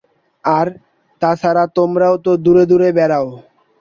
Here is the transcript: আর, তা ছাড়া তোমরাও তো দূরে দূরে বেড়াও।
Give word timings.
আর, 0.43 0.67
তা 1.21 1.31
ছাড়া 1.41 1.63
তোমরাও 1.77 2.15
তো 2.25 2.31
দূরে 2.45 2.63
দূরে 2.71 2.89
বেড়াও। 2.97 3.27